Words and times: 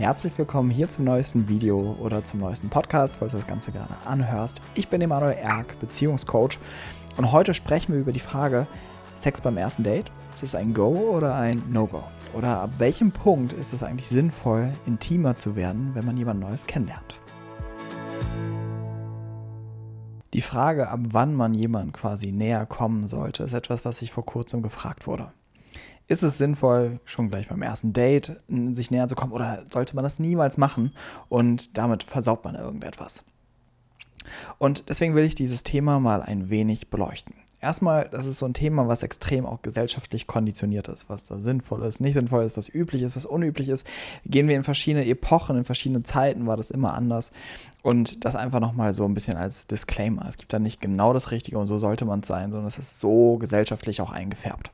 Herzlich 0.00 0.32
willkommen 0.38 0.70
hier 0.70 0.88
zum 0.88 1.04
neuesten 1.04 1.46
Video 1.46 1.94
oder 2.00 2.24
zum 2.24 2.40
neuesten 2.40 2.70
Podcast, 2.70 3.16
falls 3.16 3.32
du 3.32 3.36
das 3.36 3.46
Ganze 3.46 3.70
gerade 3.70 3.94
anhörst. 4.06 4.62
Ich 4.74 4.88
bin 4.88 5.02
Emanuel 5.02 5.36
Erk, 5.36 5.78
Beziehungscoach 5.78 6.58
und 7.18 7.32
heute 7.32 7.52
sprechen 7.52 7.92
wir 7.92 8.00
über 8.00 8.10
die 8.10 8.18
Frage, 8.18 8.66
Sex 9.14 9.42
beim 9.42 9.58
ersten 9.58 9.84
Date, 9.84 10.10
ist 10.32 10.42
es 10.42 10.54
ein 10.54 10.72
Go 10.72 10.88
oder 10.88 11.34
ein 11.34 11.62
No-Go? 11.68 12.02
Oder 12.32 12.62
ab 12.62 12.70
welchem 12.78 13.12
Punkt 13.12 13.52
ist 13.52 13.74
es 13.74 13.82
eigentlich 13.82 14.08
sinnvoll, 14.08 14.72
intimer 14.86 15.36
zu 15.36 15.54
werden, 15.54 15.90
wenn 15.92 16.06
man 16.06 16.16
jemand 16.16 16.40
Neues 16.40 16.66
kennenlernt? 16.66 17.20
Die 20.32 20.40
Frage, 20.40 20.88
ab 20.88 21.00
wann 21.10 21.34
man 21.34 21.52
jemand 21.52 21.92
quasi 21.92 22.32
näher 22.32 22.64
kommen 22.64 23.06
sollte, 23.06 23.42
ist 23.42 23.52
etwas, 23.52 23.84
was 23.84 24.00
ich 24.00 24.12
vor 24.12 24.24
kurzem 24.24 24.62
gefragt 24.62 25.06
wurde 25.06 25.30
ist 26.10 26.24
es 26.24 26.38
sinnvoll, 26.38 26.98
schon 27.04 27.28
gleich 27.28 27.48
beim 27.48 27.62
ersten 27.62 27.92
Date 27.92 28.36
sich 28.48 28.90
näher 28.90 29.06
zu 29.06 29.14
kommen 29.14 29.32
oder 29.32 29.62
sollte 29.70 29.94
man 29.94 30.02
das 30.02 30.18
niemals 30.18 30.58
machen 30.58 30.92
und 31.28 31.78
damit 31.78 32.02
versaut 32.02 32.44
man 32.44 32.56
irgendetwas? 32.56 33.22
Und 34.58 34.88
deswegen 34.88 35.14
will 35.14 35.24
ich 35.24 35.36
dieses 35.36 35.62
Thema 35.62 36.00
mal 36.00 36.20
ein 36.20 36.50
wenig 36.50 36.88
beleuchten. 36.88 37.36
Erstmal, 37.60 38.08
das 38.08 38.26
ist 38.26 38.38
so 38.38 38.46
ein 38.46 38.54
Thema, 38.54 38.88
was 38.88 39.04
extrem 39.04 39.46
auch 39.46 39.62
gesellschaftlich 39.62 40.26
konditioniert 40.26 40.88
ist, 40.88 41.08
was 41.08 41.24
da 41.24 41.36
sinnvoll 41.36 41.84
ist, 41.84 42.00
nicht 42.00 42.14
sinnvoll 42.14 42.42
ist, 42.42 42.56
was 42.56 42.68
üblich 42.68 43.02
ist, 43.02 43.14
was 43.14 43.26
unüblich 43.26 43.68
ist. 43.68 43.86
Gehen 44.26 44.48
wir 44.48 44.56
in 44.56 44.64
verschiedene 44.64 45.06
Epochen, 45.06 45.58
in 45.58 45.64
verschiedene 45.64 46.02
Zeiten 46.02 46.46
war 46.46 46.56
das 46.56 46.72
immer 46.72 46.94
anders. 46.94 47.30
Und 47.82 48.24
das 48.24 48.34
einfach 48.34 48.58
nochmal 48.60 48.94
so 48.94 49.04
ein 49.04 49.14
bisschen 49.14 49.36
als 49.36 49.68
Disclaimer. 49.68 50.26
Es 50.28 50.38
gibt 50.38 50.52
da 50.52 50.58
nicht 50.58 50.80
genau 50.80 51.12
das 51.12 51.30
Richtige 51.30 51.58
und 51.58 51.68
so 51.68 51.78
sollte 51.78 52.04
man 52.04 52.20
es 52.20 52.26
sein, 52.26 52.50
sondern 52.50 52.66
es 52.66 52.78
ist 52.78 52.98
so 52.98 53.36
gesellschaftlich 53.36 54.00
auch 54.00 54.10
eingefärbt. 54.10 54.72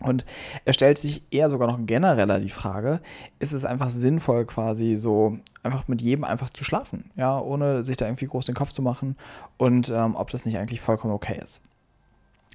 Und 0.00 0.24
er 0.64 0.72
stellt 0.72 0.98
sich 0.98 1.22
eher 1.30 1.48
sogar 1.48 1.68
noch 1.68 1.78
genereller 1.86 2.40
die 2.40 2.50
Frage, 2.50 3.00
ist 3.38 3.52
es 3.52 3.64
einfach 3.64 3.90
sinnvoll, 3.90 4.44
quasi 4.44 4.96
so 4.96 5.38
einfach 5.62 5.88
mit 5.88 6.02
jedem 6.02 6.24
einfach 6.24 6.50
zu 6.50 6.64
schlafen, 6.64 7.10
ja, 7.16 7.38
ohne 7.38 7.84
sich 7.84 7.96
da 7.96 8.06
irgendwie 8.06 8.26
groß 8.26 8.46
den 8.46 8.54
Kopf 8.54 8.70
zu 8.70 8.82
machen 8.82 9.16
und 9.56 9.90
ähm, 9.90 10.16
ob 10.16 10.30
das 10.30 10.44
nicht 10.44 10.58
eigentlich 10.58 10.80
vollkommen 10.80 11.14
okay 11.14 11.38
ist. 11.42 11.60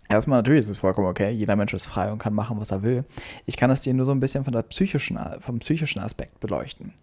Erstmal 0.10 0.40
natürlich 0.40 0.62
ist 0.62 0.70
es 0.70 0.80
vollkommen 0.80 1.08
okay, 1.08 1.30
jeder 1.30 1.56
Mensch 1.56 1.74
ist 1.74 1.86
frei 1.86 2.12
und 2.12 2.18
kann 2.18 2.34
machen, 2.34 2.60
was 2.60 2.72
er 2.72 2.82
will. 2.82 3.06
Ich 3.46 3.58
kann 3.58 3.70
es 3.70 3.82
dir 3.82 3.94
nur 3.94 4.08
so 4.08 4.12
ein 4.12 4.20
bisschen 4.20 4.44
von 4.44 4.54
der 4.54 4.64
psychischen, 4.64 5.20
vom 5.40 5.60
psychischen 5.60 6.00
Aspekt 6.00 6.40
beleuchten. 6.40 6.94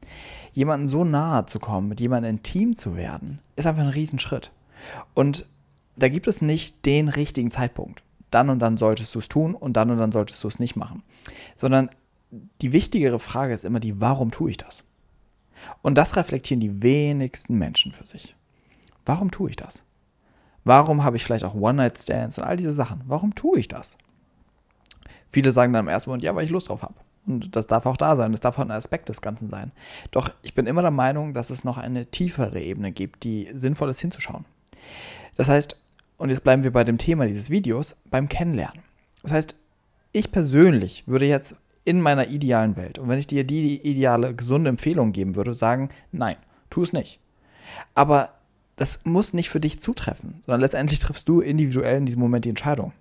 Jemanden 0.53 0.89
so 0.89 1.05
nahe 1.05 1.47
zu 1.47 1.61
kommen, 1.61 1.89
mit 1.89 2.01
jemandem 2.01 2.37
intim 2.37 2.77
zu 2.77 2.97
werden, 2.97 3.39
ist 3.55 3.67
einfach 3.67 3.85
ein 3.85 3.91
Riesenschritt. 3.91 4.51
Und 5.15 5.47
da 5.97 6.09
gibt 6.09 6.27
es 6.27 6.43
nicht 6.43 6.85
den 6.85 7.09
richtigen 7.09 7.51
Zeitpunkt 7.53 8.03
dann 8.37 8.51
und 8.51 8.59
dann 8.59 8.77
solltest 8.77 9.15
du 9.15 9.19
es 9.19 9.29
tun 9.29 9.55
und 9.55 9.73
dann 9.79 9.91
und 9.91 9.97
dann 9.97 10.13
solltest 10.13 10.45
du 10.45 10.49
es 10.49 10.59
nicht 10.59 10.77
machen. 10.77 11.03
Sondern 11.57 11.89
die 12.61 12.73
wichtigere 12.73 13.19
Frage 13.19 13.55
ist 13.55 13.65
immer 13.65 13.81
die, 13.81 13.99
warum 13.99 14.31
tue 14.31 14.51
ich 14.51 14.59
das? 14.59 14.85
Und 15.81 15.97
das 15.97 16.17
reflektieren 16.17 16.61
die 16.61 16.83
wenigsten 16.83 17.57
Menschen 17.57 17.93
für 17.93 18.07
sich. 18.07 18.37
Warum 19.07 19.31
tue 19.31 19.49
ich 19.51 19.57
das? 19.57 19.85
Warum 20.65 21.03
habe 21.03 21.17
ich 21.17 21.25
vielleicht 21.25 21.45
auch 21.45 21.55
One-Night-Stands 21.55 22.37
und 22.37 22.45
all 22.45 22.59
diese 22.59 22.73
Sachen? 22.73 23.03
Warum 23.07 23.35
tue 23.35 23.59
ich 23.59 23.69
das? 23.69 23.97
Viele 25.31 25.53
sagen 25.53 25.73
dann 25.73 25.87
im 25.87 25.89
ersten 25.89 26.11
Moment, 26.11 26.25
ja, 26.25 26.35
weil 26.35 26.45
ich 26.45 26.51
Lust 26.51 26.69
drauf 26.69 26.83
habe. 26.83 26.95
Und 27.27 27.57
das 27.57 27.67
darf 27.67 27.87
auch 27.87 27.97
da 27.97 28.17
sein, 28.17 28.33
das 28.33 28.41
darf 28.41 28.59
auch 28.59 28.63
ein 28.63 28.71
Aspekt 28.71 29.09
des 29.09 29.23
Ganzen 29.23 29.49
sein. 29.49 29.73
Doch 30.11 30.29
ich 30.43 30.55
bin 30.55 30.67
immer 30.67 30.83
der 30.83 30.91
Meinung, 30.91 31.33
dass 31.33 31.51
es 31.51 31.65
noch 31.65 31.79
eine 31.79 32.07
tiefere 32.07 32.61
Ebene 32.61 32.93
gibt, 32.93 33.25
die 33.25 33.49
sinnvoll 33.53 33.89
ist 33.89 34.01
hinzuschauen. 34.01 34.45
Das 35.37 35.49
heißt, 35.49 35.79
und 36.19 36.31
jetzt 36.31 36.45
bleiben 36.45 36.63
wir 36.63 36.73
bei 36.73 36.85
dem 36.85 36.99
Thema 36.99 37.27
dieses 37.27 37.51
Videos, 37.51 37.97
beim 38.11 38.29
Kennenlernen. 38.29 38.83
Das 39.23 39.33
heißt, 39.33 39.57
ich 40.13 40.31
persönlich 40.33 41.05
würde 41.07 41.27
jetzt 41.27 41.57
in 41.85 42.01
meiner 42.01 42.29
idealen 42.29 42.77
Welt, 42.77 42.99
und 42.99 43.09
wenn 43.09 43.19
ich 43.19 43.27
dir 43.27 43.45
die 43.45 43.81
ideale, 43.89 44.35
gesunde 44.35 44.71
Empfehlung 44.71 45.13
geben 45.13 45.37
würde, 45.37 45.55
sagen, 45.55 45.91
nein, 46.11 46.37
tu 46.69 46.83
es 46.83 46.93
nicht. 46.93 47.21
Aber 47.95 48.31
das 48.77 49.01
muss 49.05 49.33
nicht 49.33 49.51
für 49.51 49.61
dich 49.61 49.81
zutreffen, 49.81 50.41
sondern 50.45 50.61
letztendlich 50.61 50.99
triffst 50.99 51.29
du 51.29 51.41
individuell 51.41 51.99
in 51.99 52.07
diesem 52.07 52.21
Moment 52.21 52.45
die 52.45 52.51
Entscheidung. 52.51 52.93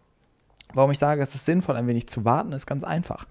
Warum 0.74 0.92
ich 0.92 1.00
sage, 1.00 1.22
es 1.22 1.36
ist 1.36 1.46
sinnvoll, 1.46 1.78
ein 1.78 1.88
wenig 1.88 2.08
zu 2.08 2.26
warten, 2.26 2.52
ist 2.52 2.66
ganz 2.66 2.84
einfach. 2.84 3.26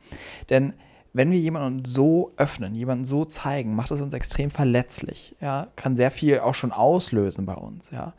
Denn 0.50 0.72
wenn 1.14 1.30
wir 1.30 1.38
jemanden 1.38 1.84
so 1.84 2.32
öffnen, 2.36 2.74
jemanden 2.74 3.04
so 3.04 3.24
zeigen, 3.24 3.74
macht 3.74 3.92
es 3.92 4.00
uns 4.00 4.12
extrem 4.12 4.50
verletzlich. 4.50 5.36
Ja, 5.40 5.68
kann 5.76 5.96
sehr 5.96 6.10
viel 6.10 6.40
auch 6.40 6.54
schon 6.54 6.72
auslösen 6.72 7.46
bei 7.46 7.54
uns. 7.54 7.90
Ja, 7.90 8.12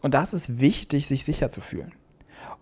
und 0.00 0.14
das 0.14 0.32
ist 0.32 0.58
wichtig, 0.58 1.06
sich 1.06 1.24
sicher 1.24 1.50
zu 1.50 1.60
fühlen. 1.60 1.92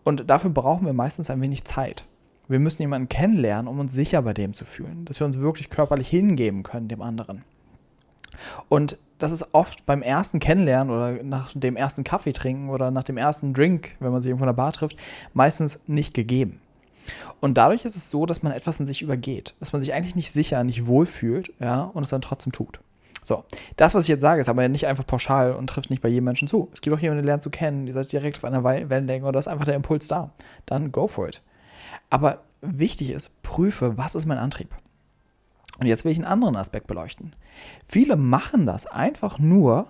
Und 0.05 0.29
dafür 0.29 0.51
brauchen 0.51 0.87
wir 0.87 0.93
meistens 0.93 1.31
ein 1.31 1.41
wenig 1.41 1.65
Zeit. 1.65 2.05
Wir 2.49 2.59
müssen 2.59 2.83
jemanden 2.83 3.09
kennenlernen, 3.09 3.69
um 3.69 3.79
uns 3.79 3.93
sicher 3.93 4.23
bei 4.23 4.35
dem 4.35 4.55
zu 4.55 4.65
fühlen, 4.65 5.05
dass 5.05 5.21
wir 5.21 5.27
uns 5.27 5.39
wirklich 5.39 5.71
körperlich 5.71 6.09
hingeben 6.09 6.63
können 6.63 6.89
dem 6.89 7.03
anderen. 7.03 7.43
Und 8.69 8.99
das 9.19 9.33
ist 9.33 9.55
oft 9.55 9.87
beim 9.87 10.03
ersten 10.03 10.41
Kennenlernen 10.41 10.95
oder 10.95 11.23
nach 11.23 11.53
dem 11.55 11.77
ersten 11.77 12.05
Kaffee 12.05 12.33
trinken 12.33 12.71
oder 12.71 12.91
nach 12.91 13.05
dem 13.05 13.17
ersten 13.17 13.55
Drink, 13.55 13.97
wenn 14.01 14.13
man 14.13 14.21
sich 14.21 14.29
irgendwo 14.29 14.45
in 14.45 14.49
der 14.49 14.55
Bar 14.55 14.73
trifft, 14.73 14.97
meistens 15.33 15.81
nicht 15.87 16.13
gegeben. 16.13 16.61
Und 17.41 17.57
dadurch 17.59 17.85
ist 17.85 17.97
es 17.97 18.11
so, 18.11 18.27
dass 18.27 18.43
man 18.43 18.53
etwas 18.53 18.81
in 18.81 18.87
sich 18.87 19.03
übergeht, 19.03 19.55
dass 19.61 19.73
man 19.73 19.83
sich 19.83 19.93
eigentlich 19.93 20.17
nicht 20.17 20.33
sicher, 20.33 20.65
nicht 20.65 20.87
wohlfühlt, 20.87 21.53
ja, 21.61 21.83
und 21.83 22.03
es 22.03 22.11
dann 22.11 22.23
trotzdem 22.23 22.53
tut. 22.53 22.81
So, 23.23 23.45
das, 23.77 23.95
was 23.95 24.05
ich 24.05 24.09
jetzt 24.09 24.21
sage, 24.21 24.41
ist 24.41 24.49
aber 24.49 24.69
nicht 24.69 24.87
einfach 24.87 25.05
pauschal 25.05 25.55
und 25.55 25.67
trifft 25.67 25.91
nicht 25.91 26.01
bei 26.01 26.09
jedem 26.09 26.27
Menschen 26.27 26.47
zu. 26.47 26.71
Es 26.73 26.81
gibt 26.81 26.97
auch 26.97 27.01
jemanden, 27.01 27.25
der 27.25 27.33
lernt 27.33 27.43
zu 27.43 27.51
kennen, 27.51 27.89
ihr 27.89 27.93
seid 27.93 28.13
direkt 28.13 28.37
auf 28.37 28.45
einer 28.45 28.63
Wellenlänge 28.63 29.27
oder 29.27 29.41
ist 29.41 29.49
einfach 29.49 29.65
der 29.65 29.75
Impuls 29.75 30.07
da. 30.07 30.31
Dann 30.65 30.93
go 30.93 31.09
for 31.09 31.27
it. 31.27 31.43
Aber 32.09 32.43
wichtig 32.61 33.11
ist, 33.11 33.43
prüfe, 33.43 33.99
was 33.99 34.15
ist 34.15 34.27
mein 34.27 34.39
Antrieb? 34.39 34.69
Und 35.81 35.87
jetzt 35.87 36.05
will 36.05 36.13
ich 36.13 36.19
einen 36.19 36.27
anderen 36.27 36.55
Aspekt 36.55 36.87
beleuchten. 36.87 37.35
Viele 37.89 38.17
machen 38.17 38.65
das 38.65 38.87
einfach 38.87 39.41
nur, 39.41 39.89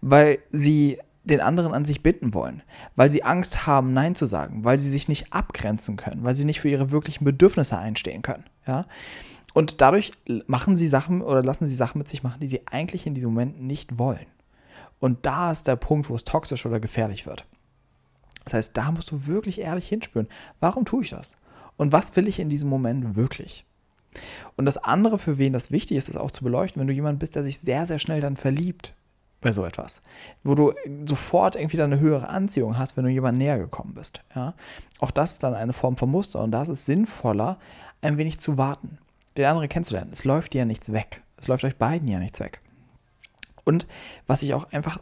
weil 0.00 0.38
sie 0.50 0.98
den 1.24 1.40
anderen 1.40 1.72
an 1.72 1.84
sich 1.84 2.02
binden 2.02 2.34
wollen, 2.34 2.62
weil 2.96 3.10
sie 3.10 3.22
Angst 3.22 3.66
haben, 3.66 3.92
Nein 3.92 4.14
zu 4.14 4.26
sagen, 4.26 4.64
weil 4.64 4.78
sie 4.78 4.90
sich 4.90 5.08
nicht 5.08 5.32
abgrenzen 5.32 5.96
können, 5.96 6.24
weil 6.24 6.34
sie 6.34 6.44
nicht 6.44 6.60
für 6.60 6.68
ihre 6.68 6.90
wirklichen 6.90 7.24
Bedürfnisse 7.24 7.78
einstehen 7.78 8.22
können. 8.22 8.44
Ja? 8.66 8.86
Und 9.54 9.80
dadurch 9.80 10.12
machen 10.46 10.76
sie 10.76 10.88
Sachen 10.88 11.22
oder 11.22 11.42
lassen 11.42 11.66
sie 11.66 11.74
Sachen 11.74 11.98
mit 11.98 12.08
sich 12.08 12.22
machen, 12.22 12.40
die 12.40 12.48
sie 12.48 12.62
eigentlich 12.66 13.06
in 13.06 13.14
diesem 13.14 13.30
Moment 13.30 13.62
nicht 13.62 13.98
wollen. 13.98 14.26
Und 14.98 15.26
da 15.26 15.52
ist 15.52 15.66
der 15.66 15.76
Punkt, 15.76 16.08
wo 16.08 16.16
es 16.16 16.24
toxisch 16.24 16.64
oder 16.66 16.80
gefährlich 16.80 17.26
wird. 17.26 17.46
Das 18.44 18.54
heißt, 18.54 18.76
da 18.76 18.90
musst 18.90 19.10
du 19.10 19.26
wirklich 19.26 19.60
ehrlich 19.60 19.88
hinspüren. 19.88 20.28
Warum 20.60 20.84
tue 20.84 21.04
ich 21.04 21.10
das? 21.10 21.36
Und 21.76 21.92
was 21.92 22.14
will 22.16 22.28
ich 22.28 22.40
in 22.40 22.48
diesem 22.48 22.68
Moment 22.68 23.14
wirklich? 23.14 23.64
Und 24.56 24.66
das 24.66 24.76
andere, 24.76 25.18
für 25.18 25.38
wen 25.38 25.52
das 25.52 25.70
wichtig 25.70 25.96
ist, 25.96 26.08
ist 26.08 26.16
auch 26.16 26.30
zu 26.30 26.44
beleuchten, 26.44 26.80
wenn 26.80 26.86
du 26.86 26.92
jemand 26.92 27.18
bist, 27.18 27.36
der 27.36 27.44
sich 27.44 27.58
sehr, 27.58 27.86
sehr 27.86 27.98
schnell 27.98 28.20
dann 28.20 28.36
verliebt 28.36 28.94
bei 29.42 29.52
so 29.52 29.64
etwas, 29.64 30.00
wo 30.42 30.54
du 30.54 30.72
sofort 31.06 31.56
irgendwie 31.56 31.76
dann 31.76 31.92
eine 31.92 32.00
höhere 32.00 32.28
Anziehung 32.28 32.78
hast, 32.78 32.96
wenn 32.96 33.04
du 33.04 33.10
jemand 33.10 33.38
näher 33.38 33.58
gekommen 33.58 33.94
bist. 33.94 34.22
Ja? 34.34 34.54
Auch 35.00 35.10
das 35.10 35.32
ist 35.32 35.42
dann 35.42 35.54
eine 35.54 35.74
Form 35.74 35.96
von 35.96 36.10
Muster 36.10 36.40
und 36.40 36.52
da 36.52 36.62
ist 36.62 36.68
es 36.68 36.86
sinnvoller, 36.86 37.58
ein 38.00 38.16
wenig 38.16 38.40
zu 38.40 38.56
warten 38.56 38.98
den 39.36 39.46
anderen 39.46 39.68
kennenzulernen. 39.68 40.10
Es 40.12 40.24
läuft 40.24 40.52
dir 40.52 40.58
ja 40.58 40.64
nichts 40.64 40.92
weg. 40.92 41.22
Es 41.36 41.48
läuft 41.48 41.64
euch 41.64 41.76
beiden 41.76 42.08
ja 42.08 42.18
nichts 42.18 42.40
weg. 42.40 42.60
Und 43.64 43.86
was 44.26 44.42
ich 44.42 44.54
auch 44.54 44.70
einfach, 44.72 44.98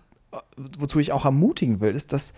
wozu 0.57 0.99
ich 0.99 1.13
auch 1.13 1.25
ermutigen 1.25 1.81
will, 1.81 1.95
ist, 1.95 2.13
dass 2.13 2.33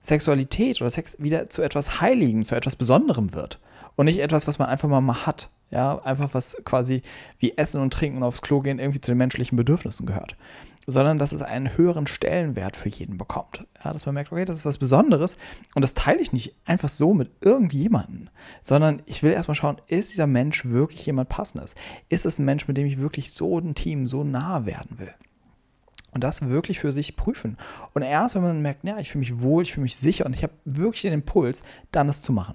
Sexualität 0.00 0.80
oder 0.80 0.90
Sex 0.90 1.20
wieder 1.20 1.48
zu 1.50 1.62
etwas 1.62 2.00
Heiligem, 2.00 2.44
zu 2.44 2.54
etwas 2.54 2.76
Besonderem 2.76 3.34
wird. 3.34 3.60
Und 3.94 4.06
nicht 4.06 4.18
etwas, 4.18 4.46
was 4.46 4.58
man 4.58 4.68
einfach 4.68 4.88
mal 4.88 5.26
hat. 5.26 5.50
Ja, 5.72 6.00
einfach 6.04 6.28
was 6.32 6.56
quasi 6.64 7.02
wie 7.38 7.56
Essen 7.56 7.80
und 7.80 7.92
Trinken 7.92 8.18
und 8.18 8.22
aufs 8.22 8.42
Klo 8.42 8.60
gehen 8.60 8.78
irgendwie 8.78 9.00
zu 9.00 9.10
den 9.10 9.18
menschlichen 9.18 9.56
Bedürfnissen 9.56 10.06
gehört 10.06 10.36
sondern 10.86 11.18
dass 11.18 11.32
es 11.32 11.42
einen 11.42 11.76
höheren 11.76 12.06
Stellenwert 12.06 12.76
für 12.76 12.88
jeden 12.88 13.18
bekommt. 13.18 13.66
Ja, 13.84 13.92
dass 13.92 14.06
man 14.06 14.14
merkt, 14.14 14.32
okay, 14.32 14.44
das 14.44 14.58
ist 14.58 14.66
was 14.66 14.78
Besonderes 14.78 15.36
und 15.74 15.82
das 15.82 15.94
teile 15.94 16.20
ich 16.20 16.32
nicht 16.32 16.54
einfach 16.64 16.88
so 16.88 17.14
mit 17.14 17.30
irgendjemandem, 17.40 18.28
sondern 18.62 19.02
ich 19.06 19.22
will 19.22 19.32
erstmal 19.32 19.54
schauen, 19.54 19.80
ist 19.86 20.12
dieser 20.12 20.26
Mensch 20.26 20.64
wirklich 20.66 21.06
jemand 21.06 21.28
Passendes? 21.28 21.74
Ist 22.08 22.26
es 22.26 22.38
ein 22.38 22.44
Mensch, 22.44 22.66
mit 22.68 22.76
dem 22.76 22.86
ich 22.86 22.98
wirklich 22.98 23.32
so 23.32 23.58
ein 23.58 23.74
Team 23.74 24.08
so 24.08 24.24
nah 24.24 24.66
werden 24.66 24.98
will? 24.98 25.12
Und 26.10 26.22
das 26.24 26.46
wirklich 26.46 26.78
für 26.78 26.92
sich 26.92 27.16
prüfen. 27.16 27.56
Und 27.94 28.02
erst, 28.02 28.34
wenn 28.34 28.42
man 28.42 28.60
merkt, 28.60 28.84
ja, 28.84 28.98
ich 28.98 29.10
fühle 29.10 29.20
mich 29.20 29.40
wohl, 29.40 29.62
ich 29.62 29.72
fühle 29.72 29.84
mich 29.84 29.96
sicher 29.96 30.26
und 30.26 30.34
ich 30.34 30.42
habe 30.42 30.52
wirklich 30.66 31.02
den 31.02 31.14
Impuls, 31.14 31.60
dann 31.90 32.08
es 32.10 32.20
zu 32.20 32.34
machen. 32.34 32.54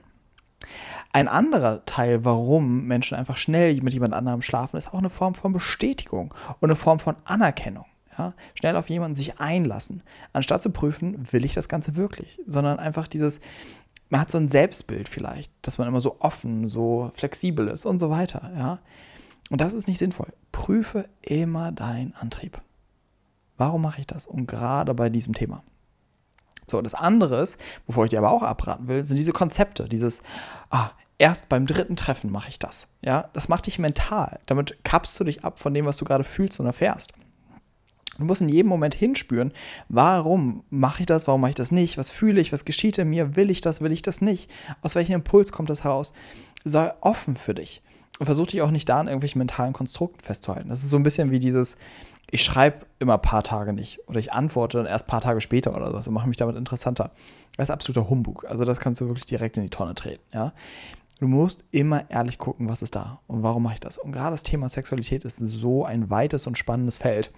Ein 1.14 1.28
anderer 1.28 1.86
Teil, 1.86 2.26
warum 2.26 2.86
Menschen 2.86 3.18
einfach 3.18 3.38
schnell 3.38 3.82
mit 3.82 3.94
jemand 3.94 4.14
anderem 4.14 4.42
schlafen, 4.42 4.78
ist 4.78 4.90
auch 4.90 5.00
eine 5.00 5.10
Form 5.10 5.36
von 5.36 5.54
Bestätigung 5.54 6.34
und 6.60 6.70
eine 6.70 6.76
Form 6.76 7.00
von 7.00 7.16
Anerkennung. 7.26 7.86
Ja, 8.18 8.34
schnell 8.56 8.76
auf 8.76 8.90
jemanden 8.90 9.16
sich 9.16 9.40
einlassen, 9.40 10.02
anstatt 10.34 10.64
zu 10.64 10.72
prüfen, 10.72 11.32
will 11.32 11.46
ich 11.46 11.54
das 11.54 11.70
Ganze 11.70 11.96
wirklich, 11.96 12.40
sondern 12.48 12.80
einfach 12.80 13.08
dieses, 13.08 13.42
man 14.10 14.22
hat 14.22 14.32
so 14.32 14.40
ein 14.40 14.50
Selbstbild 14.50 15.08
vielleicht, 15.08 15.52
dass 15.62 15.78
man 15.78 15.88
immer 15.88 16.02
so 16.02 16.18
offen, 16.20 16.68
so 16.68 17.12
flexibel 17.14 17.68
ist 17.68 17.86
und 17.86 18.00
so 18.00 18.10
weiter, 18.10 18.52
ja. 18.58 18.80
Und 19.50 19.62
das 19.62 19.74
ist 19.74 19.88
nicht 19.88 20.00
sinnvoll. 20.00 20.34
Prüfe 20.52 21.06
immer 21.22 21.72
deinen 21.72 22.14
Antrieb. 22.16 22.60
Warum 23.56 23.82
mache 23.82 24.02
ich 24.02 24.08
das? 24.08 24.26
Und 24.26 24.48
gerade 24.48 24.94
bei 24.94 25.10
diesem 25.10 25.34
Thema. 25.34 25.64
So, 26.70 26.82
das 26.82 26.94
andere 26.94 27.42
ist, 27.42 27.60
wovor 27.86 28.04
ich 28.06 28.10
dir 28.10 28.20
aber 28.20 28.32
auch 28.32 28.44
abraten 28.44 28.88
will, 28.88 29.06
sind 29.06 29.18
diese 29.18 29.32
Konzepte, 29.32 29.88
dieses, 29.88 30.22
ah, 30.70 30.90
erst 31.18 31.48
beim 31.50 31.66
dritten 31.66 31.96
Treffen 31.96 32.32
mache 32.32 32.50
ich 32.50 32.60
das. 32.60 32.90
Ja, 33.02 33.30
das 33.34 33.48
macht 33.48 33.68
dich 33.68 33.80
mental. 33.80 34.40
Damit 34.46 34.84
kappst 34.84 35.20
du 35.20 35.24
dich 35.24 35.44
ab 35.44 35.60
von 35.60 35.74
dem, 35.74 35.86
was 35.86 35.98
du 35.98 36.06
gerade 36.06 36.26
fühlst 36.26 36.60
und 36.60 36.66
erfährst. 36.66 37.14
Du 38.18 38.26
musst 38.26 38.42
in 38.42 38.50
jedem 38.50 38.68
Moment 38.68 38.96
hinspüren, 38.96 39.54
warum 39.90 40.64
mache 40.70 41.02
ich 41.02 41.06
das, 41.06 41.28
warum 41.28 41.40
mache 41.40 41.52
ich 41.52 41.56
das 41.56 41.72
nicht, 41.72 41.98
was 41.98 42.10
fühle 42.10 42.42
ich, 42.42 42.52
was 42.52 42.66
geschieht 42.66 42.98
in 42.98 43.10
mir, 43.10 43.36
will 43.36 43.52
ich 43.52 43.62
das, 43.62 43.80
will 43.80 43.92
ich 43.92 44.02
das 44.02 44.22
nicht, 44.22 44.50
aus 44.82 44.96
welchem 44.96 45.14
Impuls 45.14 45.52
kommt 45.52 45.70
das 45.70 45.84
heraus. 45.84 46.14
Sei 46.64 46.92
offen 47.02 47.38
für 47.38 47.54
dich 47.54 47.82
und 48.20 48.26
versuch 48.26 48.48
dich 48.48 48.62
auch 48.62 48.72
nicht 48.72 48.90
da 48.90 49.00
an 49.00 49.08
irgendwelchen 49.08 49.40
mentalen 49.40 49.74
Konstrukten 49.74 50.22
festzuhalten. 50.22 50.70
Das 50.70 50.84
ist 50.84 50.90
so 50.90 50.98
ein 50.98 51.04
bisschen 51.04 51.32
wie 51.32 51.40
dieses, 51.40 51.78
ich 52.32 52.44
schreibe 52.44 52.86
immer 53.00 53.16
ein 53.16 53.22
paar 53.22 53.44
Tage 53.44 53.74
nicht 53.74 54.00
oder 54.08 54.20
ich 54.20 54.34
antworte 54.34 54.78
dann 54.78 54.86
erst 54.86 55.06
ein 55.06 55.10
paar 55.10 55.22
Tage 55.22 55.42
später 55.42 55.76
oder 55.76 55.90
so 56.02 56.10
und 56.10 56.14
mache 56.14 56.28
mich 56.28 56.38
damit 56.38 56.56
interessanter. 56.56 57.12
Das 57.56 57.68
ist 57.68 57.72
absoluter 57.72 58.10
Humbug. 58.10 58.46
Also 58.46 58.66
das 58.66 58.80
kannst 58.80 59.02
du 59.02 59.08
wirklich 59.08 59.26
direkt 59.26 59.58
in 59.58 59.64
die 59.64 59.70
Tonne 59.70 59.96
treten. 59.96 60.24
Ja? 60.34 60.54
Du 61.20 61.28
musst 61.28 61.64
immer 61.72 62.10
ehrlich 62.12 62.38
gucken, 62.38 62.70
was 62.70 62.82
ist 62.82 62.96
da 62.96 63.20
und 63.28 63.44
warum 63.44 63.64
mache 63.64 63.76
ich 63.76 63.80
das. 63.80 63.98
Und 63.98 64.12
gerade 64.12 64.32
das 64.32 64.44
Thema 64.44 64.70
Sexualität 64.70 65.26
ist 65.26 65.38
so 65.38 65.86
ein 65.86 66.10
weites 66.10 66.46
und 66.48 66.58
spannendes 66.58 67.00
Feld 67.00 67.32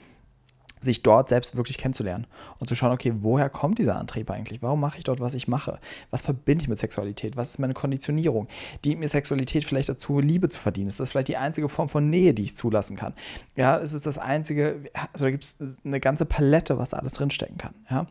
sich 0.80 1.04
dort 1.04 1.30
selbst 1.30 1.56
wirklich 1.56 1.78
kennenzulernen 1.78 2.28
und 2.60 2.68
zu 2.68 2.76
schauen, 2.76 2.92
okay, 2.92 3.14
woher 3.20 3.50
kommt 3.50 3.80
dieser 3.80 3.98
Antrieb 3.98 4.30
eigentlich? 4.32 4.62
Warum 4.62 4.80
mache 4.80 4.98
ich 4.98 5.04
dort, 5.04 5.20
was 5.20 5.34
ich 5.34 5.48
mache? 5.48 5.80
Was 6.10 6.22
verbinde 6.22 6.64
ich 6.64 6.70
mit 6.70 6.80
Sexualität? 6.80 7.36
Was 7.36 7.52
ist 7.52 7.60
meine 7.60 7.74
Konditionierung? 7.74 8.48
Dient 8.86 9.00
mir 9.00 9.10
Sexualität 9.10 9.64
vielleicht 9.66 9.90
dazu, 9.90 10.20
Liebe 10.20 10.50
zu 10.50 10.60
verdienen? 10.60 10.88
Ist 10.88 11.00
das 11.00 11.10
vielleicht 11.10 11.28
die 11.28 11.38
einzige 11.38 11.70
Form 11.70 11.90
von 11.90 12.10
Nähe, 12.10 12.34
die 12.34 12.44
ich 12.44 12.56
zulassen 12.56 12.96
kann? 12.96 13.14
Ja, 13.56 13.76
ist 13.76 13.94
es 13.94 14.04
das 14.04 14.18
einzige, 14.18 14.84
also 15.14 15.26
da 15.26 15.32
gibt 15.32 15.44
es 15.44 15.58
eine 15.84 16.00
ganze 16.00 16.26
Palette, 16.26 16.78
was 16.78 16.92
da 16.92 16.98
alles 16.98 17.14
drinstecken 17.14 17.58
kann. 17.58 17.74
Ja, 17.90 18.06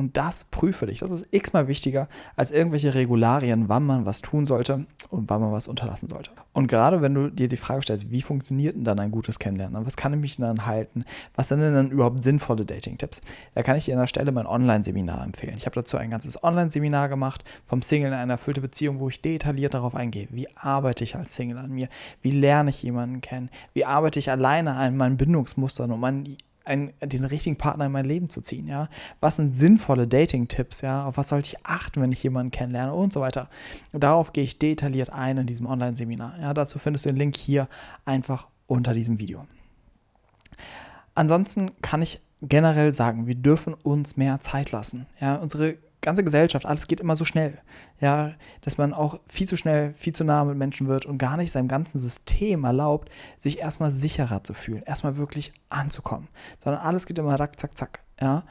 und 0.00 0.16
das 0.16 0.44
prüfe 0.44 0.86
dich. 0.86 1.00
Das 1.00 1.10
ist 1.10 1.28
x-mal 1.30 1.68
wichtiger 1.68 2.08
als 2.34 2.50
irgendwelche 2.50 2.94
Regularien, 2.94 3.68
wann 3.68 3.84
man 3.84 4.06
was 4.06 4.22
tun 4.22 4.46
sollte 4.46 4.86
und 5.10 5.30
wann 5.30 5.40
man 5.40 5.52
was 5.52 5.68
unterlassen 5.68 6.08
sollte. 6.08 6.30
Und 6.52 6.66
gerade 6.66 7.00
wenn 7.00 7.14
du 7.14 7.30
dir 7.30 7.48
die 7.48 7.56
Frage 7.56 7.82
stellst, 7.82 8.10
wie 8.10 8.22
funktioniert 8.22 8.74
denn 8.74 8.84
dann 8.84 8.98
ein 8.98 9.12
gutes 9.12 9.38
Kennenlernen? 9.38 9.86
Was 9.86 9.96
kann 9.96 10.12
ich 10.14 10.20
mich 10.20 10.36
dann 10.38 10.66
halten? 10.66 11.04
Was 11.36 11.48
sind 11.48 11.60
denn 11.60 11.74
dann 11.74 11.90
überhaupt 11.90 12.24
sinnvolle 12.24 12.64
Dating-Tipps? 12.64 13.22
Da 13.54 13.62
kann 13.62 13.76
ich 13.76 13.84
dir 13.84 13.94
an 13.94 14.00
der 14.00 14.08
Stelle 14.08 14.32
mein 14.32 14.46
Online-Seminar 14.46 15.22
empfehlen. 15.24 15.54
Ich 15.56 15.66
habe 15.66 15.74
dazu 15.74 15.96
ein 15.96 16.10
ganzes 16.10 16.42
Online-Seminar 16.42 17.08
gemacht, 17.08 17.44
vom 17.66 17.82
Single 17.82 18.08
in 18.08 18.18
eine 18.18 18.32
erfüllte 18.32 18.60
Beziehung, 18.60 18.98
wo 18.98 19.08
ich 19.08 19.20
detailliert 19.20 19.74
darauf 19.74 19.94
eingehe. 19.94 20.28
Wie 20.30 20.48
arbeite 20.56 21.04
ich 21.04 21.14
als 21.14 21.36
Single 21.36 21.58
an 21.58 21.70
mir? 21.70 21.88
Wie 22.22 22.32
lerne 22.32 22.70
ich 22.70 22.82
jemanden 22.82 23.20
kennen? 23.20 23.50
Wie 23.72 23.84
arbeite 23.84 24.18
ich 24.18 24.30
alleine 24.30 24.74
an 24.74 24.96
meinen 24.96 25.18
Bindungsmustern 25.18 25.92
und 25.92 26.00
meinen 26.00 26.36
einen, 26.64 26.92
den 27.02 27.24
richtigen 27.24 27.56
Partner 27.56 27.86
in 27.86 27.92
mein 27.92 28.04
Leben 28.04 28.28
zu 28.28 28.40
ziehen, 28.40 28.66
ja. 28.66 28.88
Was 29.20 29.36
sind 29.36 29.54
sinnvolle 29.54 30.06
Dating-Tipps, 30.06 30.82
ja? 30.82 31.06
Auf 31.06 31.16
was 31.16 31.28
sollte 31.28 31.48
ich 31.48 31.66
achten, 31.66 32.00
wenn 32.00 32.12
ich 32.12 32.22
jemanden 32.22 32.50
kennenlerne 32.50 32.94
und 32.94 33.12
so 33.12 33.20
weiter. 33.20 33.48
Und 33.92 34.02
darauf 34.02 34.32
gehe 34.32 34.44
ich 34.44 34.58
detailliert 34.58 35.10
ein 35.10 35.38
in 35.38 35.46
diesem 35.46 35.66
Online-Seminar. 35.66 36.34
Ja, 36.40 36.54
dazu 36.54 36.78
findest 36.78 37.04
du 37.04 37.10
den 37.10 37.16
Link 37.16 37.36
hier 37.36 37.68
einfach 38.04 38.48
unter 38.66 38.94
diesem 38.94 39.18
Video. 39.18 39.46
Ansonsten 41.14 41.72
kann 41.82 42.02
ich 42.02 42.20
generell 42.42 42.92
sagen, 42.92 43.26
wir 43.26 43.34
dürfen 43.34 43.74
uns 43.74 44.16
mehr 44.16 44.40
Zeit 44.40 44.70
lassen. 44.70 45.06
Ja, 45.20 45.36
unsere 45.36 45.76
ganze 46.00 46.24
Gesellschaft, 46.24 46.66
alles 46.66 46.86
geht 46.86 47.00
immer 47.00 47.16
so 47.16 47.24
schnell. 47.24 47.58
Ja, 48.00 48.32
dass 48.62 48.78
man 48.78 48.94
auch 48.94 49.20
viel 49.28 49.46
zu 49.46 49.56
schnell, 49.56 49.94
viel 49.94 50.14
zu 50.14 50.24
nah 50.24 50.44
mit 50.44 50.56
Menschen 50.56 50.88
wird 50.88 51.06
und 51.06 51.18
gar 51.18 51.36
nicht 51.36 51.52
seinem 51.52 51.68
ganzen 51.68 51.98
System 51.98 52.64
erlaubt, 52.64 53.10
sich 53.38 53.58
erstmal 53.58 53.92
sicherer 53.92 54.42
zu 54.42 54.54
fühlen, 54.54 54.82
erstmal 54.82 55.16
wirklich 55.16 55.52
anzukommen. 55.68 56.28
Sondern 56.62 56.82
alles 56.82 57.06
geht 57.06 57.18
immer 57.18 57.38
rack, 57.38 57.58
zack, 57.58 57.76
zack. 57.76 58.00
Ja. 58.20 58.44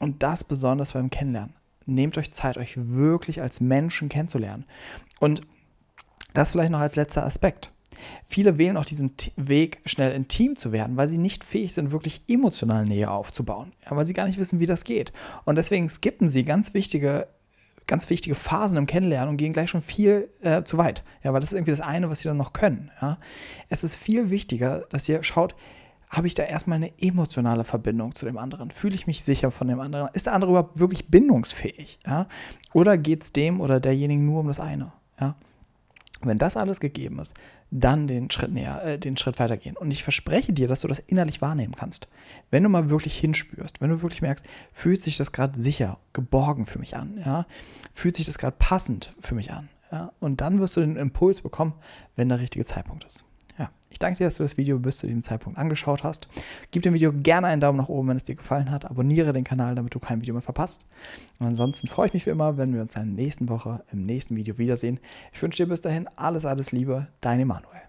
Und 0.00 0.22
das 0.22 0.44
besonders 0.44 0.92
beim 0.92 1.10
Kennenlernen. 1.10 1.54
Nehmt 1.86 2.16
euch 2.18 2.32
Zeit, 2.32 2.56
euch 2.56 2.74
wirklich 2.76 3.42
als 3.42 3.60
Menschen 3.60 4.08
kennenzulernen. 4.08 4.64
Und 5.20 5.42
das 6.32 6.50
vielleicht 6.50 6.70
noch 6.70 6.80
als 6.80 6.96
letzter 6.96 7.24
Aspekt. 7.24 7.73
Viele 8.26 8.58
wählen 8.58 8.76
auch 8.76 8.84
diesen 8.84 9.14
Weg, 9.36 9.80
schnell 9.86 10.12
intim 10.12 10.56
zu 10.56 10.72
werden, 10.72 10.96
weil 10.96 11.08
sie 11.08 11.18
nicht 11.18 11.44
fähig 11.44 11.72
sind, 11.74 11.92
wirklich 11.92 12.22
emotional 12.28 12.84
Nähe 12.84 13.10
aufzubauen, 13.10 13.72
ja, 13.84 13.96
weil 13.96 14.06
sie 14.06 14.14
gar 14.14 14.26
nicht 14.26 14.38
wissen, 14.38 14.60
wie 14.60 14.66
das 14.66 14.84
geht. 14.84 15.12
Und 15.44 15.56
deswegen 15.56 15.88
skippen 15.88 16.28
sie 16.28 16.44
ganz 16.44 16.74
wichtige 16.74 17.28
ganz 17.86 18.08
wichtige 18.08 18.34
Phasen 18.34 18.76
im 18.76 18.86
Kennenlernen 18.86 19.30
und 19.30 19.36
gehen 19.36 19.52
gleich 19.52 19.70
schon 19.70 19.82
viel 19.82 20.30
äh, 20.40 20.62
zu 20.62 20.78
weit. 20.78 21.02
Ja, 21.22 21.32
weil 21.32 21.40
das 21.40 21.50
ist 21.50 21.56
irgendwie 21.56 21.72
das 21.72 21.80
eine, 21.80 22.08
was 22.08 22.20
sie 22.20 22.28
dann 22.28 22.36
noch 22.36 22.52
können. 22.52 22.90
Ja. 23.00 23.18
Es 23.68 23.84
ist 23.84 23.94
viel 23.94 24.30
wichtiger, 24.30 24.86
dass 24.90 25.08
ihr 25.08 25.22
schaut, 25.22 25.54
habe 26.08 26.26
ich 26.26 26.34
da 26.34 26.44
erstmal 26.44 26.76
eine 26.76 26.92
emotionale 27.00 27.64
Verbindung 27.64 28.14
zu 28.14 28.24
dem 28.24 28.38
anderen? 28.38 28.70
Fühle 28.70 28.94
ich 28.94 29.06
mich 29.06 29.22
sicher 29.22 29.50
von 29.50 29.68
dem 29.68 29.80
anderen? 29.80 30.08
Ist 30.12 30.26
der 30.26 30.34
andere 30.34 30.52
überhaupt 30.52 30.78
wirklich 30.78 31.08
bindungsfähig? 31.08 31.98
Ja? 32.06 32.26
Oder 32.72 32.96
geht 32.96 33.22
es 33.22 33.32
dem 33.32 33.60
oder 33.60 33.80
derjenigen 33.80 34.24
nur 34.24 34.40
um 34.40 34.46
das 34.46 34.60
eine? 34.60 34.92
Ja? 35.20 35.34
Wenn 36.22 36.38
das 36.38 36.56
alles 36.56 36.80
gegeben 36.80 37.18
ist, 37.18 37.34
dann 37.70 38.06
den 38.06 38.30
Schritt 38.30 38.52
näher, 38.52 38.82
äh, 38.84 38.98
den 38.98 39.16
Schritt 39.16 39.38
weitergehen. 39.38 39.76
Und 39.76 39.90
ich 39.90 40.02
verspreche 40.02 40.52
dir, 40.52 40.68
dass 40.68 40.80
du 40.80 40.88
das 40.88 41.00
innerlich 41.00 41.42
wahrnehmen 41.42 41.74
kannst. 41.76 42.08
Wenn 42.50 42.62
du 42.62 42.68
mal 42.68 42.88
wirklich 42.88 43.18
hinspürst, 43.18 43.80
wenn 43.80 43.90
du 43.90 44.02
wirklich 44.02 44.22
merkst, 44.22 44.44
fühlt 44.72 45.02
sich 45.02 45.16
das 45.16 45.32
gerade 45.32 45.60
sicher, 45.60 45.98
geborgen 46.12 46.66
für 46.66 46.78
mich 46.78 46.96
an, 46.96 47.20
ja, 47.24 47.46
fühlt 47.92 48.16
sich 48.16 48.26
das 48.26 48.38
gerade 48.38 48.56
passend 48.58 49.14
für 49.20 49.34
mich 49.34 49.52
an, 49.52 49.68
ja, 49.90 50.12
und 50.20 50.40
dann 50.40 50.60
wirst 50.60 50.76
du 50.76 50.80
den 50.80 50.96
Impuls 50.96 51.40
bekommen, 51.40 51.74
wenn 52.16 52.28
der 52.28 52.40
richtige 52.40 52.64
Zeitpunkt 52.64 53.04
ist. 53.04 53.24
Ich 53.94 54.00
danke 54.00 54.18
dir, 54.18 54.24
dass 54.24 54.38
du 54.38 54.42
das 54.42 54.56
Video 54.56 54.76
bis 54.80 54.98
zu 54.98 55.06
diesem 55.06 55.22
Zeitpunkt 55.22 55.56
angeschaut 55.56 56.02
hast. 56.02 56.26
Gib 56.72 56.82
dem 56.82 56.94
Video 56.94 57.12
gerne 57.12 57.46
einen 57.46 57.60
Daumen 57.60 57.78
nach 57.78 57.88
oben, 57.88 58.08
wenn 58.08 58.16
es 58.16 58.24
dir 58.24 58.34
gefallen 58.34 58.72
hat. 58.72 58.84
Abonniere 58.84 59.32
den 59.32 59.44
Kanal, 59.44 59.76
damit 59.76 59.94
du 59.94 60.00
kein 60.00 60.20
Video 60.20 60.34
mehr 60.34 60.42
verpasst. 60.42 60.84
Und 61.38 61.46
ansonsten 61.46 61.86
freue 61.86 62.08
ich 62.08 62.12
mich 62.12 62.26
wie 62.26 62.30
immer, 62.30 62.56
wenn 62.56 62.74
wir 62.74 62.82
uns 62.82 62.96
in 62.96 63.14
der 63.14 63.24
nächsten 63.24 63.48
Woche 63.48 63.84
im 63.92 64.04
nächsten 64.04 64.34
Video 64.34 64.58
wiedersehen. 64.58 64.98
Ich 65.32 65.40
wünsche 65.40 65.62
dir 65.62 65.68
bis 65.68 65.80
dahin 65.80 66.08
alles, 66.16 66.44
alles 66.44 66.72
Liebe. 66.72 67.06
Dein 67.20 67.38
Emanuel. 67.38 67.82